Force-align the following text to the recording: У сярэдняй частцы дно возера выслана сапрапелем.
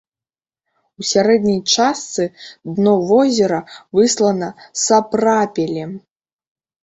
У 1.01 1.03
сярэдняй 1.09 1.59
частцы 1.73 2.23
дно 2.79 2.93
возера 3.11 3.59
выслана 3.99 4.49
сапрапелем. 4.85 5.91